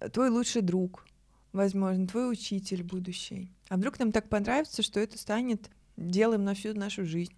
э, 0.00 0.08
твой 0.10 0.28
лучший 0.28 0.62
друг, 0.62 1.06
возможно, 1.52 2.06
твой 2.06 2.30
учитель 2.30 2.82
будущий. 2.82 3.52
А 3.68 3.76
вдруг 3.76 3.98
нам 3.98 4.12
так 4.12 4.28
понравится, 4.28 4.82
что 4.82 4.98
это 4.98 5.16
станет 5.16 5.70
делом 5.96 6.44
на 6.44 6.54
всю 6.54 6.74
нашу 6.74 7.04
жизнь. 7.04 7.37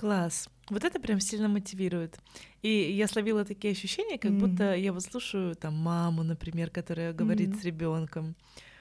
Класс. 0.00 0.48
Вот 0.70 0.82
это 0.82 0.98
прям 0.98 1.20
сильно 1.20 1.46
мотивирует. 1.46 2.18
И 2.62 2.70
я 2.70 3.06
словила 3.06 3.44
такие 3.44 3.72
ощущения, 3.72 4.16
как 4.16 4.30
mm-hmm. 4.30 4.38
будто 4.38 4.74
я 4.74 4.94
вот 4.94 5.02
слушаю 5.02 5.54
там 5.54 5.74
маму, 5.74 6.22
например, 6.22 6.70
которая 6.70 7.12
говорит 7.12 7.50
mm-hmm. 7.50 7.60
с 7.60 7.64
ребенком. 7.64 8.34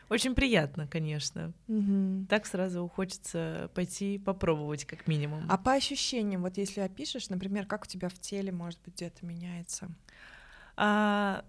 Очень 0.09 0.33
приятно, 0.33 0.87
конечно. 0.87 1.51
Mm-hmm. 1.67 2.27
Так 2.27 2.45
сразу 2.45 2.87
хочется 2.87 3.69
пойти 3.75 4.17
попробовать, 4.17 4.85
как 4.85 5.07
минимум. 5.07 5.43
А 5.49 5.57
по 5.57 5.73
ощущениям, 5.73 6.41
вот 6.43 6.55
если 6.55 6.79
опишешь, 6.79 7.27
например, 7.27 7.65
как 7.65 7.83
у 7.83 7.85
тебя 7.85 8.07
в 8.07 8.17
теле, 8.17 8.53
может 8.53 8.79
быть, 8.85 8.95
где-то 8.95 9.25
меняется? 9.25 9.89
А, 10.77 11.43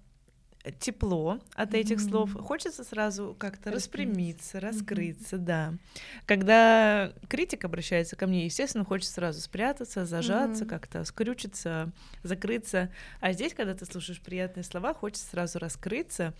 тепло 0.78 1.40
от 1.54 1.74
этих 1.74 1.98
mm-hmm. 1.98 2.08
слов. 2.08 2.32
Хочется 2.34 2.84
сразу 2.84 3.34
как-то 3.38 3.70
распрямиться, 3.70 4.60
раскрыться, 4.60 5.36
mm-hmm. 5.36 5.44
да. 5.44 5.74
Когда 6.26 7.12
критик 7.28 7.64
обращается 7.64 8.16
ко 8.16 8.26
мне, 8.26 8.44
естественно, 8.44 8.84
хочется 8.84 9.14
сразу 9.14 9.40
спрятаться, 9.40 10.04
зажаться, 10.04 10.64
mm-hmm. 10.64 10.68
как-то 10.68 11.04
скрючиться, 11.04 11.92
закрыться. 12.22 12.92
А 13.20 13.32
здесь, 13.32 13.54
когда 13.54 13.74
ты 13.74 13.86
слушаешь 13.86 14.20
приятные 14.20 14.64
слова, 14.64 14.92
хочется 14.92 15.26
сразу 15.26 15.58
раскрыться 15.58 16.34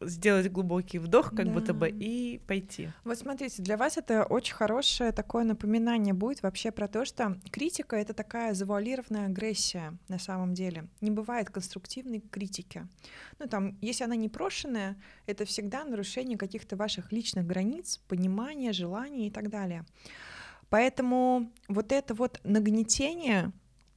сделать 0.00 0.50
глубокий 0.50 0.98
вдох, 0.98 1.30
как 1.30 1.46
да. 1.46 1.52
будто 1.52 1.74
бы, 1.74 1.88
и 1.88 2.38
пойти. 2.46 2.90
Вот 3.04 3.18
смотрите, 3.18 3.62
для 3.62 3.76
вас 3.76 3.96
это 3.96 4.24
очень 4.24 4.54
хорошее 4.54 5.12
такое 5.12 5.44
напоминание 5.44 6.14
будет 6.14 6.42
вообще 6.42 6.70
про 6.70 6.88
то, 6.88 7.04
что 7.04 7.38
критика— 7.50 7.96
это 7.96 8.14
такая 8.14 8.54
завуалированная 8.54 9.26
агрессия 9.26 9.96
на 10.08 10.18
самом 10.18 10.54
деле. 10.54 10.88
Не 11.00 11.10
бывает 11.10 11.50
конструктивной 11.50 12.20
критики. 12.20 12.86
Ну 13.38 13.46
там, 13.46 13.78
если 13.80 14.04
она 14.04 14.16
непрошенная, 14.16 14.96
это 15.26 15.44
всегда 15.44 15.84
нарушение 15.84 16.38
каких-то 16.38 16.76
ваших 16.76 17.12
личных 17.12 17.46
границ, 17.46 17.98
понимания, 18.08 18.72
желаний 18.72 19.28
и 19.28 19.30
так 19.30 19.50
далее. 19.50 19.84
Поэтому 20.70 21.50
вот 21.68 21.92
это 21.92 22.14
вот 22.14 22.40
нагнетение 22.44 23.52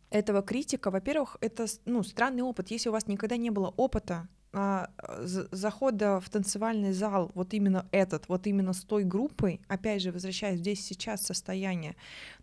этого 0.10 0.42
критика, 0.42 0.92
во-первых, 0.92 1.38
это 1.42 1.66
ну, 1.86 2.04
странный 2.04 2.44
опыт. 2.44 2.72
Если 2.72 2.90
у 2.90 2.92
вас 2.92 3.08
никогда 3.08 3.38
не 3.38 3.50
было 3.50 3.74
опыта 3.78 4.28
захода 4.54 6.20
в 6.20 6.30
танцевальный 6.30 6.92
зал, 6.92 7.32
вот 7.36 7.54
именно 7.54 7.88
этот, 7.92 8.28
вот 8.28 8.48
именно 8.48 8.74
с 8.74 8.84
той 8.84 9.06
группой, 9.06 9.62
опять 9.70 10.02
же, 10.02 10.12
возвращаясь 10.12 10.60
здесь 10.60 10.86
сейчас 10.86 11.22
состояние, 11.26 11.96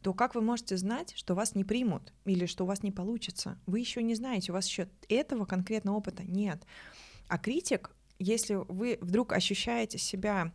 то 0.02 0.14
как 0.14 0.34
вы 0.34 0.40
можете 0.40 0.78
знать, 0.78 1.12
что 1.16 1.34
вас 1.34 1.54
не 1.54 1.64
примут 1.64 2.14
или 2.24 2.46
что 2.46 2.64
у 2.64 2.66
вас 2.66 2.82
не 2.82 2.92
получится? 2.92 3.58
Вы 3.66 3.80
еще 3.80 4.02
не 4.02 4.14
знаете, 4.14 4.52
у 4.52 4.54
вас 4.54 4.66
еще 4.66 4.88
этого 5.08 5.44
конкретного 5.44 5.96
опыта 5.96 6.22
нет. 6.22 6.62
А 7.28 7.36
критик, 7.36 7.90
если 8.18 8.54
вы 8.54 8.98
вдруг 9.02 9.32
ощущаете 9.32 9.98
себя 9.98 10.52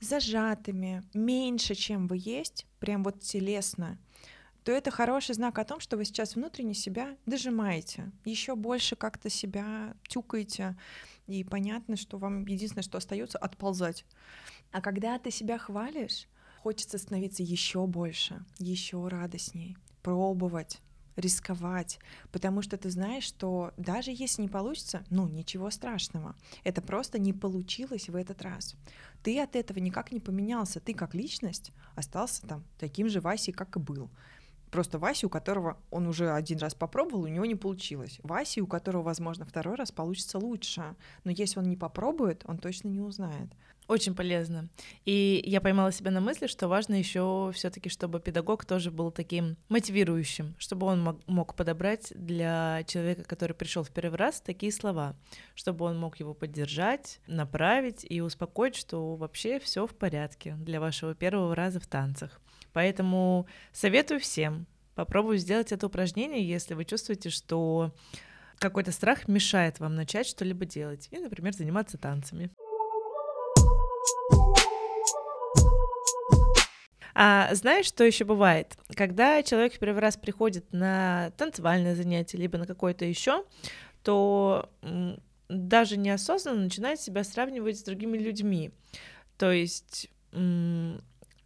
зажатыми, 0.00 1.02
меньше, 1.14 1.74
чем 1.74 2.08
вы 2.08 2.18
есть, 2.20 2.66
прям 2.78 3.02
вот 3.04 3.20
телесно, 3.20 3.98
то 4.64 4.72
это 4.72 4.90
хороший 4.90 5.34
знак 5.34 5.58
о 5.58 5.64
том, 5.64 5.80
что 5.80 5.96
вы 5.96 6.04
сейчас 6.04 6.34
внутренне 6.34 6.74
себя 6.74 7.16
дожимаете, 7.26 8.10
еще 8.24 8.56
больше 8.56 8.96
как-то 8.96 9.30
себя 9.30 9.94
тюкаете, 10.08 10.76
и 11.26 11.44
понятно, 11.44 11.96
что 11.96 12.18
вам 12.18 12.44
единственное, 12.46 12.82
что 12.82 12.98
остается, 12.98 13.38
отползать. 13.38 14.04
А 14.72 14.80
когда 14.80 15.18
ты 15.18 15.30
себя 15.30 15.58
хвалишь, 15.58 16.28
хочется 16.58 16.98
становиться 16.98 17.42
еще 17.42 17.86
больше, 17.86 18.44
еще 18.58 19.06
радостней, 19.08 19.76
пробовать, 20.02 20.80
рисковать, 21.16 21.98
потому 22.32 22.62
что 22.62 22.76
ты 22.76 22.90
знаешь, 22.90 23.24
что 23.24 23.72
даже 23.76 24.10
если 24.10 24.42
не 24.42 24.48
получится, 24.48 25.04
ну 25.10 25.28
ничего 25.28 25.70
страшного, 25.70 26.34
это 26.64 26.82
просто 26.82 27.18
не 27.18 27.32
получилось 27.32 28.08
в 28.08 28.16
этот 28.16 28.42
раз. 28.42 28.74
Ты 29.22 29.40
от 29.40 29.56
этого 29.56 29.78
никак 29.78 30.12
не 30.12 30.20
поменялся, 30.20 30.80
ты 30.80 30.94
как 30.94 31.14
личность 31.14 31.72
остался 31.94 32.46
там 32.46 32.64
таким 32.78 33.08
же 33.08 33.20
Васей, 33.20 33.52
как 33.52 33.76
и 33.76 33.80
был. 33.80 34.10
Просто 34.70 34.98
Вася, 34.98 35.26
у 35.26 35.30
которого 35.30 35.76
он 35.90 36.06
уже 36.06 36.30
один 36.30 36.58
раз 36.58 36.74
попробовал, 36.74 37.24
у 37.24 37.28
него 37.28 37.44
не 37.44 37.56
получилось. 37.56 38.20
Вася, 38.22 38.62
у 38.62 38.66
которого, 38.66 39.02
возможно, 39.02 39.44
второй 39.44 39.74
раз 39.74 39.90
получится 39.90 40.38
лучше. 40.38 40.94
Но 41.24 41.30
если 41.30 41.58
он 41.58 41.68
не 41.68 41.76
попробует, 41.76 42.42
он 42.46 42.58
точно 42.58 42.88
не 42.88 43.00
узнает. 43.00 43.50
Очень 43.90 44.14
полезно. 44.14 44.68
И 45.04 45.42
я 45.44 45.60
поймала 45.60 45.90
себя 45.90 46.12
на 46.12 46.20
мысли, 46.20 46.46
что 46.46 46.68
важно 46.68 46.94
еще 46.94 47.50
все-таки, 47.52 47.88
чтобы 47.88 48.20
педагог 48.20 48.64
тоже 48.64 48.92
был 48.92 49.10
таким 49.10 49.56
мотивирующим, 49.68 50.54
чтобы 50.58 50.86
он 50.86 51.18
мог 51.26 51.56
подобрать 51.56 52.12
для 52.14 52.84
человека, 52.86 53.24
который 53.24 53.52
пришел 53.52 53.82
в 53.82 53.90
первый 53.90 54.16
раз, 54.16 54.40
такие 54.40 54.70
слова, 54.70 55.16
чтобы 55.56 55.86
он 55.86 55.98
мог 55.98 56.20
его 56.20 56.34
поддержать, 56.34 57.18
направить 57.26 58.06
и 58.08 58.20
успокоить, 58.20 58.76
что 58.76 59.16
вообще 59.16 59.58
все 59.58 59.88
в 59.88 59.96
порядке 59.96 60.54
для 60.60 60.78
вашего 60.78 61.16
первого 61.16 61.56
раза 61.56 61.80
в 61.80 61.88
танцах. 61.88 62.40
Поэтому 62.72 63.48
советую 63.72 64.20
всем 64.20 64.68
попробовать 64.94 65.40
сделать 65.40 65.72
это 65.72 65.88
упражнение, 65.88 66.48
если 66.48 66.74
вы 66.74 66.84
чувствуете, 66.84 67.28
что 67.28 67.92
какой-то 68.58 68.92
страх 68.92 69.26
мешает 69.26 69.80
вам 69.80 69.96
начать 69.96 70.28
что-либо 70.28 70.64
делать, 70.64 71.08
и, 71.10 71.18
например, 71.18 71.54
заниматься 71.54 71.98
танцами. 71.98 72.50
А 77.12 77.54
знаешь, 77.54 77.86
что 77.86 78.04
еще 78.04 78.24
бывает? 78.24 78.78
Когда 78.94 79.42
человек 79.42 79.74
в 79.74 79.78
первый 79.78 79.98
раз 80.00 80.16
приходит 80.16 80.72
на 80.72 81.32
танцевальное 81.36 81.94
занятие, 81.94 82.38
либо 82.38 82.56
на 82.56 82.66
какое-то 82.66 83.04
еще, 83.04 83.44
то 84.02 84.70
даже 85.48 85.96
неосознанно 85.98 86.62
начинает 86.62 87.00
себя 87.00 87.24
сравнивать 87.24 87.78
с 87.78 87.82
другими 87.82 88.16
людьми. 88.16 88.70
То 89.36 89.52
есть 89.52 90.08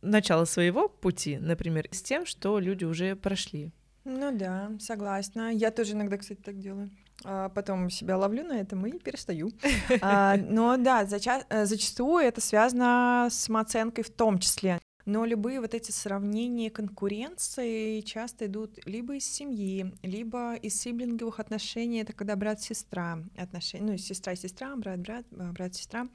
начало 0.03 0.45
своего 0.45 0.89
пути, 0.89 1.39
например, 1.39 1.89
с 1.91 2.03
тем, 2.03 2.27
что 2.27 2.61
люди 2.61 2.85
уже 2.85 3.17
прошли. 3.17 3.73
Ну 4.05 4.37
да, 4.37 4.71
согласна. 4.79 5.51
Я 5.51 5.71
тоже 5.71 5.93
иногда, 5.93 6.19
кстати, 6.19 6.41
так 6.41 6.59
делаю. 6.61 6.91
А 7.25 7.49
потом 7.49 7.91
себя 7.91 8.17
ловлю 8.19 8.45
на 8.45 8.61
этом 8.61 8.87
и 8.87 8.99
перестаю. 8.99 9.51
А, 10.01 10.37
но 10.37 10.77
да, 10.77 11.05
зача- 11.05 11.47
э, 11.49 11.65
зачастую 11.67 12.25
это 12.25 12.41
связано 12.41 13.29
с 13.31 13.35
самооценкой 13.35 14.05
в 14.05 14.11
том 14.11 14.39
числе. 14.39 14.79
Но 15.07 15.27
любые 15.27 15.61
вот 15.61 15.75
эти 15.75 15.91
сравнения 15.91 16.71
конкуренции 16.71 18.01
часто 18.01 18.47
идут 18.47 18.79
либо 18.87 19.17
из 19.17 19.31
семьи, 19.31 19.93
либо 20.03 20.55
из 20.55 20.81
сиблинговых 20.81 21.41
отношений. 21.41 22.01
Это 22.01 22.15
когда 22.15 22.37
брат-сестра 22.37 23.19
отношения, 23.37 23.93
ну, 23.93 23.99
сестра-сестра, 23.99 24.75
брат-брат, 24.77 25.27
брат-сестра. 25.31 26.09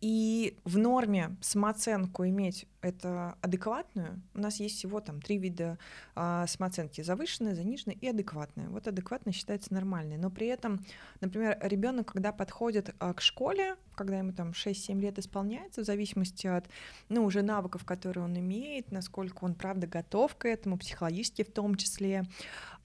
И 0.00 0.58
в 0.64 0.78
норме 0.78 1.36
самооценку 1.40 2.26
иметь 2.26 2.66
это 2.84 3.36
адекватную. 3.40 4.20
У 4.34 4.40
нас 4.40 4.60
есть 4.60 4.76
всего 4.76 5.00
там 5.00 5.22
три 5.22 5.38
вида 5.38 5.78
а, 6.14 6.46
самооценки: 6.46 7.00
завышенная, 7.00 7.54
заниженная 7.54 7.96
и 7.98 8.06
адекватная. 8.06 8.68
Вот 8.68 8.86
адекватная 8.86 9.32
считается 9.32 9.72
нормальной, 9.72 10.18
но 10.18 10.30
при 10.30 10.48
этом, 10.48 10.84
например, 11.20 11.58
ребенок, 11.62 12.12
когда 12.12 12.32
подходит 12.32 12.94
а, 12.98 13.14
к 13.14 13.22
школе, 13.22 13.76
когда 13.94 14.18
ему 14.18 14.32
там 14.32 14.50
6-7 14.50 15.00
лет 15.00 15.18
исполняется, 15.18 15.80
в 15.80 15.84
зависимости 15.84 16.46
от, 16.46 16.68
ну, 17.08 17.24
уже 17.24 17.42
навыков, 17.42 17.84
которые 17.84 18.24
он 18.24 18.38
имеет, 18.38 18.92
насколько 18.92 19.44
он 19.44 19.54
правда 19.54 19.86
готов 19.86 20.36
к 20.36 20.46
этому, 20.46 20.76
психологически 20.76 21.42
в 21.42 21.50
том 21.50 21.76
числе, 21.76 22.24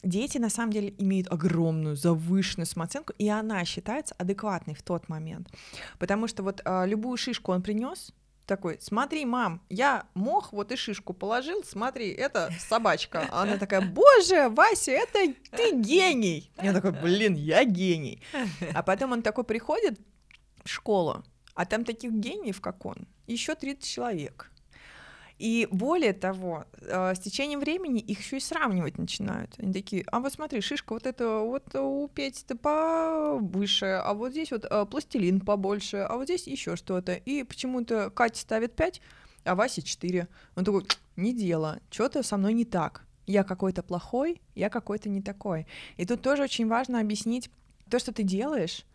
дети 0.02 0.38
на 0.38 0.50
самом 0.50 0.72
деле 0.72 0.94
имеют 0.98 1.28
огромную 1.32 1.96
завышенную 1.96 2.66
самооценку, 2.66 3.14
и 3.18 3.28
она 3.28 3.66
считается 3.66 4.16
адекватной 4.18 4.76
в 4.76 4.82
тот 4.82 5.10
момент, 5.10 5.50
потому 5.98 6.28
что 6.28 6.44
вот 6.44 6.62
а, 6.64 6.86
любую 6.86 7.18
шишку 7.18 7.52
он 7.52 7.62
принес, 7.62 8.14
такой, 8.50 8.78
смотри, 8.82 9.26
мам, 9.26 9.62
я 9.70 10.08
мох, 10.16 10.52
вот 10.52 10.72
и 10.72 10.76
шишку 10.76 11.14
положил, 11.14 11.64
смотри, 11.64 12.10
это 12.10 12.52
собачка. 12.60 13.28
А 13.32 13.44
она 13.44 13.58
такая, 13.58 13.82
боже, 13.82 14.50
Вася, 14.50 14.92
это 14.92 15.34
ты 15.56 15.72
гений. 15.76 16.52
Я 16.62 16.74
такой, 16.74 16.92
блин, 16.92 17.36
я 17.36 17.64
гений. 17.64 18.22
А 18.74 18.84
потом 18.84 19.12
он 19.12 19.22
такой 19.22 19.44
приходит 19.44 20.00
в 20.64 20.70
школу, 20.70 21.24
а 21.54 21.66
там 21.66 21.86
таких 21.86 22.12
гениев, 22.12 22.60
как 22.60 22.86
он, 22.86 23.08
еще 23.28 23.56
30 23.56 23.86
человек. 23.86 24.52
И 25.40 25.70
более 25.72 26.12
того, 26.12 26.66
э, 26.82 27.16
с 27.16 27.20
течением 27.20 27.62
времени 27.62 28.02
их 28.02 28.20
еще 28.20 28.38
и 28.38 28.42
сравнивать 28.42 28.98
начинают. 28.98 29.56
Они 29.58 29.72
такие, 29.72 30.04
а 30.12 30.20
вот 30.20 30.34
смотри, 30.34 30.60
шишка 30.60 30.92
вот 30.94 31.08
это 31.08 31.40
вот 31.40 31.74
у 31.76 32.10
Пети-то 32.10 32.58
повыше, 32.58 33.86
а 33.86 34.14
вот 34.14 34.32
здесь 34.32 34.52
вот 34.52 34.66
э, 34.70 34.86
пластилин 34.86 35.40
побольше, 35.40 35.98
а 35.98 36.18
вот 36.18 36.26
здесь 36.26 36.46
еще 36.46 36.76
что-то. 36.76 37.14
И 37.14 37.44
почему-то 37.44 38.10
Катя 38.10 38.42
ставит 38.42 38.76
5, 38.76 39.02
а 39.46 39.56
Вася 39.56 39.82
4. 39.82 40.28
Он 40.58 40.66
такой, 40.66 40.84
не 41.16 41.34
дело, 41.34 41.80
что-то 41.90 42.22
со 42.22 42.36
мной 42.36 42.54
не 42.54 42.66
так. 42.66 43.06
Я 43.26 43.46
какой-то 43.46 43.82
плохой, 43.82 44.42
я 44.56 44.70
какой-то 44.70 45.08
не 45.08 45.22
такой. 45.22 45.68
И 45.96 46.06
тут 46.06 46.22
тоже 46.22 46.44
очень 46.44 46.68
важно 46.68 47.00
объяснить 47.00 47.50
то, 47.90 47.98
что 47.98 48.12
ты 48.12 48.24
делаешь, 48.24 48.86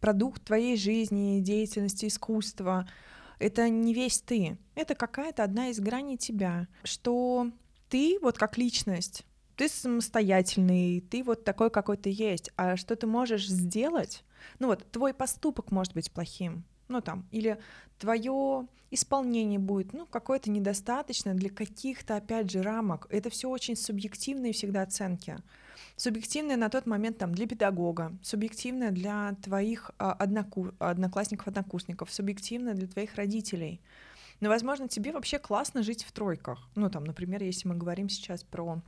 продукт 0.00 0.42
твоей 0.44 0.78
жизни, 0.78 1.40
деятельности, 1.40 2.06
искусства— 2.06 2.88
это 3.40 3.68
не 3.68 3.92
весь 3.94 4.20
ты, 4.20 4.56
это 4.74 4.94
какая-то 4.94 5.42
одна 5.42 5.68
из 5.68 5.80
граней 5.80 6.16
тебя, 6.16 6.68
что 6.84 7.50
ты 7.88 8.18
вот 8.22 8.38
как 8.38 8.58
личность, 8.58 9.24
ты 9.56 9.68
самостоятельный, 9.68 11.00
ты 11.00 11.24
вот 11.24 11.44
такой, 11.44 11.70
какой 11.70 11.96
ты 11.96 12.10
есть, 12.10 12.50
а 12.56 12.76
что 12.76 12.94
ты 12.94 13.06
можешь 13.06 13.48
сделать, 13.48 14.24
ну 14.58 14.68
вот 14.68 14.90
твой 14.92 15.12
поступок 15.12 15.72
может 15.72 15.94
быть 15.94 16.12
плохим, 16.12 16.64
ну 16.88 17.00
там, 17.00 17.26
или 17.32 17.58
твое 17.98 18.68
исполнение 18.90 19.58
будет, 19.58 19.92
ну, 19.92 20.06
какое-то 20.06 20.50
недостаточное 20.50 21.34
для 21.34 21.48
каких-то, 21.48 22.16
опять 22.16 22.50
же, 22.50 22.60
рамок. 22.60 23.06
Это 23.10 23.30
все 23.30 23.48
очень 23.48 23.76
субъективные 23.76 24.52
всегда 24.52 24.82
оценки 24.82 25.36
субъективное 25.96 26.56
на 26.56 26.68
тот 26.68 26.86
момент 26.86 27.18
там 27.18 27.34
для 27.34 27.46
педагога, 27.46 28.12
субъективное 28.22 28.90
для 28.90 29.34
твоих 29.42 29.90
а, 29.98 30.12
одноку... 30.12 30.72
одноклассников, 30.78 31.48
однокурсников, 31.48 32.12
субъективное 32.12 32.74
для 32.74 32.86
твоих 32.86 33.14
родителей. 33.14 33.80
Но, 34.40 34.48
возможно, 34.48 34.88
тебе 34.88 35.12
вообще 35.12 35.38
классно 35.38 35.82
жить 35.82 36.04
в 36.04 36.12
тройках. 36.12 36.68
Ну, 36.74 36.88
там, 36.90 37.04
например, 37.04 37.42
если 37.42 37.68
мы 37.68 37.76
говорим 37.76 38.08
сейчас 38.08 38.42
про 38.42 38.80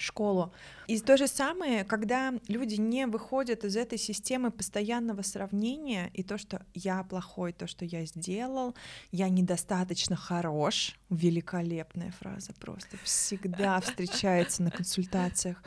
школу. 0.00 0.52
И 0.86 0.98
то 1.00 1.16
же 1.16 1.26
самое, 1.26 1.84
когда 1.84 2.34
люди 2.48 2.74
не 2.74 3.06
выходят 3.06 3.64
из 3.64 3.76
этой 3.76 3.98
системы 3.98 4.50
постоянного 4.50 5.22
сравнения, 5.22 6.10
и 6.14 6.22
то, 6.22 6.38
что 6.38 6.64
я 6.74 7.02
плохой, 7.04 7.52
то, 7.52 7.66
что 7.66 7.84
я 7.84 8.04
сделал, 8.04 8.74
я 9.12 9.28
недостаточно 9.28 10.16
хорош, 10.16 10.96
великолепная 11.10 12.12
фраза 12.12 12.52
просто 12.54 12.96
всегда 13.02 13.80
встречается 13.80 14.62
на 14.62 14.70
консультациях. 14.70 15.62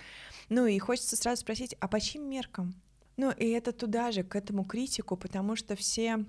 Ну 0.49 0.65
и 0.65 0.79
хочется 0.79 1.15
сразу 1.15 1.41
спросить, 1.41 1.75
а 1.79 1.87
по 1.87 1.99
чьим 1.99 2.29
меркам? 2.29 2.75
Ну 3.17 3.31
и 3.31 3.49
это 3.49 3.71
туда 3.71 4.11
же, 4.11 4.23
к 4.23 4.35
этому 4.35 4.63
критику, 4.63 5.17
потому 5.17 5.55
что 5.55 5.75
все 5.75 6.25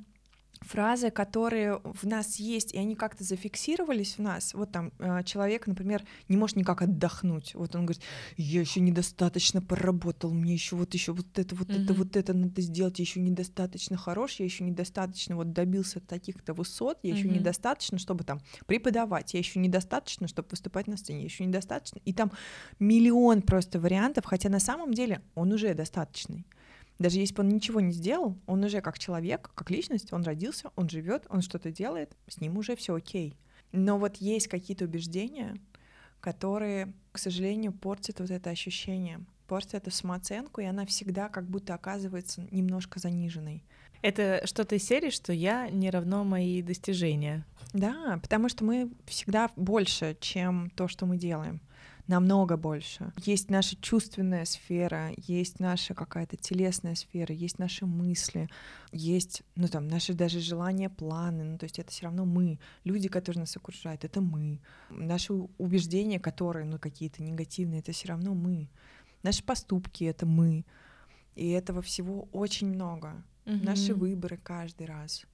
фразы, 0.61 1.11
которые 1.11 1.81
в 1.85 2.05
нас 2.05 2.37
есть, 2.37 2.75
и 2.75 2.79
они 2.79 2.95
как-то 2.95 3.25
зафиксировались 3.25 4.15
в 4.19 4.23
нас. 4.23 4.55
Вот 4.55 4.73
там 4.73 4.93
э, 4.99 5.23
человек, 5.25 5.67
например, 5.67 6.05
не 6.29 6.37
может 6.37 6.57
никак 6.57 6.83
отдохнуть. 6.83 7.55
Вот 7.55 7.75
он 7.75 7.87
говорит, 7.87 8.03
я 8.37 8.61
еще 8.61 8.81
недостаточно 8.81 9.63
поработал, 9.63 10.33
мне 10.33 10.53
еще 10.53 10.77
вот 10.77 10.95
еще 10.95 11.13
вот 11.13 11.39
это, 11.39 11.55
вот 11.55 11.69
mm-hmm. 11.69 11.85
это, 11.85 11.95
вот 11.95 12.17
это 12.17 12.35
надо 12.35 12.61
сделать, 12.61 12.99
я 12.99 13.03
еще 13.03 13.21
недостаточно 13.21 13.97
хорош, 13.97 14.37
я 14.37 14.45
еще 14.45 14.65
недостаточно 14.65 15.37
вот 15.37 15.53
добился 15.53 16.01
таких-то 16.01 16.55
высот, 16.55 16.99
я 17.03 17.11
mm-hmm. 17.11 17.17
еще 17.17 17.29
недостаточно, 17.29 17.99
чтобы 17.99 18.25
там 18.25 18.41
преподавать, 18.67 19.35
я 19.35 19.39
еще 19.39 19.59
недостаточно, 19.61 20.29
чтобы 20.29 20.49
выступать 20.51 20.87
на 20.87 20.97
сцене, 20.97 21.21
я 21.21 21.25
еще 21.25 21.45
недостаточно. 21.45 22.01
И 22.05 22.13
там 22.13 22.33
миллион 22.79 23.43
просто 23.43 23.81
вариантов, 23.81 24.25
хотя 24.25 24.49
на 24.49 24.61
самом 24.61 24.95
деле 24.95 25.23
он 25.35 25.53
уже 25.53 25.75
достаточный. 25.75 26.45
Даже 26.99 27.19
если 27.19 27.35
бы 27.35 27.43
он 27.43 27.49
ничего 27.49 27.81
не 27.81 27.93
сделал, 27.93 28.37
он 28.47 28.65
уже 28.65 28.81
как 28.81 28.99
человек, 28.99 29.51
как 29.55 29.71
личность, 29.71 30.13
он 30.13 30.25
родился, 30.25 30.71
он 30.75 30.89
живет, 30.89 31.27
он 31.29 31.43
что-то 31.43 31.71
делает, 31.71 32.17
с 32.27 32.41
ним 32.41 32.59
уже 32.59 32.75
все 32.75 32.95
окей. 32.95 33.37
Но 33.71 33.99
вот 33.99 34.17
есть 34.17 34.49
какие-то 34.49 34.85
убеждения, 34.85 35.57
которые, 36.21 36.93
к 37.13 37.19
сожалению, 37.19 37.73
портят 37.73 38.19
вот 38.19 38.31
это 38.31 38.51
ощущение, 38.51 39.21
портят 39.47 39.75
эту 39.75 39.91
самооценку, 39.91 40.61
и 40.61 40.65
она 40.65 40.87
всегда 40.87 41.29
как 41.29 41.49
будто 41.49 41.75
оказывается 41.75 42.47
немножко 42.51 42.99
заниженной. 42.99 43.65
Это 44.03 44.43
что-то 44.45 44.77
из 44.77 44.85
серии, 44.85 45.11
что 45.11 45.33
я 45.33 45.69
не 45.71 45.91
равно 45.91 46.25
мои 46.25 46.63
достижения. 46.63 47.45
Да, 47.73 48.19
потому 48.23 48.49
что 48.49 48.65
мы 48.65 48.91
всегда 49.07 49.51
больше, 49.57 50.17
чем 50.21 50.71
то, 50.71 50.89
что 50.89 51.07
мы 51.07 51.17
делаем 51.17 51.61
намного 52.09 52.57
больше. 52.57 53.13
Есть 53.19 53.51
наша 53.51 53.77
чувственная 53.77 54.45
сфера, 54.47 55.13
есть 55.17 55.61
наша 55.61 55.95
какая-то 55.95 56.37
телесная 56.37 56.95
сфера, 56.95 57.35
есть 57.35 57.59
наши 57.59 57.87
мысли, 57.87 58.49
есть, 58.93 59.43
ну 59.55 59.69
там, 59.69 59.87
наши 59.87 60.15
даже 60.15 60.41
желания, 60.41 60.89
планы, 60.89 61.45
ну 61.45 61.59
то 61.59 61.65
есть 61.65 61.79
это 61.79 61.91
все 61.91 62.07
равно 62.07 62.25
мы, 62.25 62.59
люди, 62.85 63.09
которые 63.09 63.41
нас 63.41 63.57
окружают, 63.57 64.05
это 64.05 64.21
мы, 64.21 64.61
наши 64.91 65.33
убеждения, 65.33 66.19
которые, 66.19 66.65
ну 66.65 66.79
какие-то 66.79 67.23
негативные, 67.23 67.81
это 67.81 67.93
все 67.93 68.09
равно 68.09 68.35
мы, 68.35 68.69
наши 69.23 69.45
поступки, 69.45 70.05
это 70.05 70.25
мы, 70.25 70.65
и 71.37 71.51
этого 71.51 71.83
всего 71.83 72.29
очень 72.33 72.69
много, 72.69 73.23
угу. 73.45 73.65
наши 73.65 73.95
выборы 73.95 74.39
каждый 74.43 74.87
раз. 74.87 75.27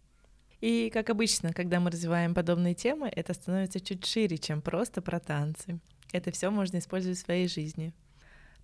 И, 0.60 0.90
как 0.90 1.10
обычно, 1.10 1.52
когда 1.52 1.78
мы 1.78 1.90
развиваем 1.90 2.34
подобные 2.34 2.74
темы, 2.74 3.08
это 3.14 3.34
становится 3.34 3.80
чуть 3.80 4.06
шире, 4.06 4.38
чем 4.38 4.62
просто 4.62 5.02
про 5.02 5.20
танцы. 5.20 5.78
Это 6.14 6.31
все 6.31 6.48
можно 6.48 6.79
использовать 6.79 7.18
в 7.18 7.22
своей 7.22 7.48
жизни. 7.48 7.92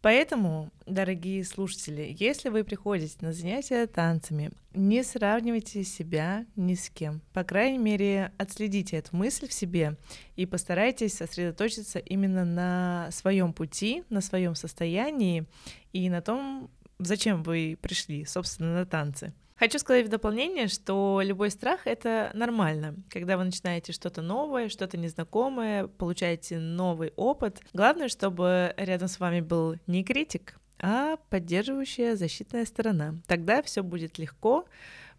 Поэтому, 0.03 0.71
дорогие 0.87 1.45
слушатели, 1.45 2.17
если 2.17 2.49
вы 2.49 2.63
приходите 2.63 3.17
на 3.23 3.33
занятия 3.33 3.89
танцами, 3.89 4.53
не 4.73 5.03
сравнивайте 5.03 5.83
себя 5.83 6.47
ни 6.55 6.75
с 6.75 6.89
кем. 6.91 7.23
По 7.33 7.43
крайней 7.43 7.79
мере, 7.79 8.31
отследите 8.39 8.99
эту 8.99 9.17
мысль 9.17 9.49
в 9.49 9.53
себе 9.53 9.97
и 10.37 10.47
постарайтесь 10.47 11.15
сосредоточиться 11.15 11.99
именно 11.99 12.45
на 12.45 13.09
своем 13.11 13.53
пути, 13.53 14.05
на 14.11 14.21
своем 14.21 14.55
состоянии 14.55 15.45
и 15.93 16.09
на 16.09 16.23
том, 16.23 16.71
зачем 17.01 17.43
вы 17.43 17.77
пришли, 17.83 18.25
собственно, 18.27 18.75
на 18.75 18.87
танцы. 18.87 19.33
Хочу 19.61 19.79
сказать 19.79 20.07
в 20.07 20.09
дополнение, 20.09 20.69
что 20.69 21.21
любой 21.23 21.51
страх— 21.51 21.81
это 21.85 22.31
нормально. 22.33 22.95
Когда 23.11 23.37
вы 23.37 23.45
начинаете 23.45 23.93
что-то 23.93 24.23
новое, 24.23 24.71
что-то 24.71 24.97
незнакомое, 24.97 25.87
получаете 25.87 26.59
новый 26.59 27.13
опыт. 27.17 27.61
Главное, 27.75 28.09
чтобы 28.09 28.73
рядом 28.79 29.09
с 29.09 29.21
вами 29.21 29.43
был 29.43 29.77
не 29.87 30.03
критик, 30.03 30.59
а 30.79 31.19
поддерживающая 31.29 32.17
защитная 32.17 32.65
сторона. 32.65 33.17
Тогда 33.27 33.61
все 33.63 33.83
будет 33.83 34.17
легко, 34.17 34.65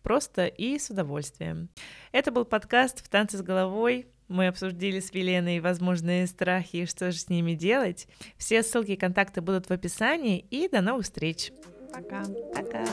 просто 0.01 0.47
и 0.47 0.80
с 0.80 0.89
удовольствием. 0.89 1.69
Это 2.12 2.32
был 2.32 2.43
подкаст 2.43 3.06
«В 3.06 3.10
танце 3.10 3.38
с 3.38 3.43
головой». 3.43 4.08
Мы 4.27 4.47
обсудили 4.47 5.01
с 5.01 5.13
Веленой 5.13 5.60
возможные 5.60 6.25
страхи 6.25 6.77
и 6.77 6.86
что 6.88 7.12
же 7.12 7.19
с 7.19 7.30
ними 7.30 7.54
делать. 7.54 8.08
Все 8.38 8.63
ссылки 8.63 8.93
и 8.93 8.95
контакты 8.95 9.41
будут 9.41 9.67
в 9.67 9.71
описании. 9.71 10.39
И 10.49 10.67
до 10.67 10.82
новых 10.82 11.04
встреч! 11.04 11.51
Пока. 11.91 12.23
Пока. 12.54 12.84